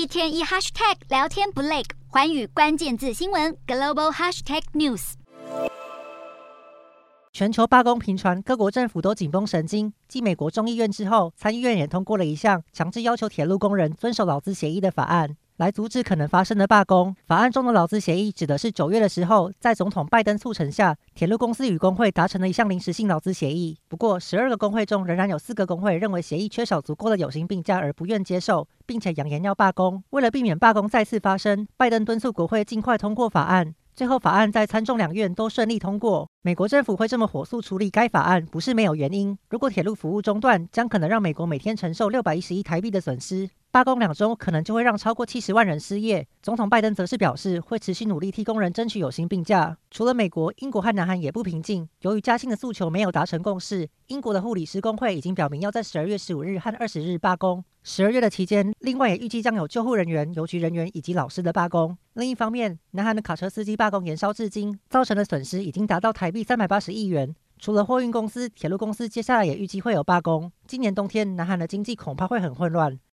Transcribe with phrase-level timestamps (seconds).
[0.00, 5.12] 一天一 hashtag 聊天不累，环宇关键字新闻 global hashtag news。
[7.34, 9.92] 全球罢工频传，各国政府都紧绷神经。
[10.08, 15.36] 继美国众议院之后，参议院也通过了一项强制要求铁路工人遵守劳资协议的法案。
[15.60, 17.14] 来阻止可能发生的罢工。
[17.26, 23.76] 法案中的劳资协议指的是九月的时候，在总统拜登促成下，铁路公司与工会达成的一项临时性劳资协议。
[23.86, 30.02] 不过，十二个工会中仍然有四个工会认为协议缺少足够的有薪病假而不愿接受，并且扬言要罢工。
[30.08, 33.74] 为了避免罢工再次发生，拜登敦促国会尽快通过法案。
[33.94, 36.26] 最后，法案在参众两院都顺利通过。
[36.40, 39.36] 美国政府会这么火速处理该法案，不是没有原因。
[39.50, 43.50] 如果铁路服务中断，将可能让美国每天承受六百一十亿台币的损失。
[43.72, 46.26] 罢工两周，可能就会让超过七十万人失业。
[46.42, 49.78] 总统拜登则是表示，会持续努力替工人争取有薪病假。
[49.92, 51.88] 除了美国，英国和南韩也不平静。
[52.00, 57.64] 由于加薪的诉求没有达成共识，英国的护理师工会已经表明要在十二月十五日和二十日罢工。
[57.84, 61.96] 十二月的期间，另外也预计将有救护人员、邮局人员以及老师的罢工。
[62.14, 67.32] 另一方面，南韩的卡车司机罢工延烧至今，造成的损失已经达到台币三百八十亿元。
[67.60, 70.50] 除了货运公司，铁路公司接下来也预计会有罢工。
[70.66, 72.98] 今年冬天，南韩的经济恐怕会很混乱。